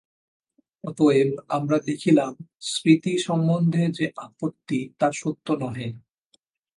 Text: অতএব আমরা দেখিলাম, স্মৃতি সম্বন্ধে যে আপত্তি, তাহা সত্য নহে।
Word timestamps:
অতএব 0.83 1.29
আমরা 1.49 1.77
দেখিলাম, 1.79 2.33
স্মৃতি 2.61 3.13
সম্বন্ধে 3.17 3.83
যে 3.91 4.05
আপত্তি, 4.17 4.79
তাহা 4.99 5.11
সত্য 5.15 5.47
নহে। 5.53 5.87